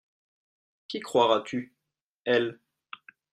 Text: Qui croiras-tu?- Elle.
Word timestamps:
Qui 0.87 0.99
croiras-tu?- 0.99 1.75
Elle. 2.25 2.59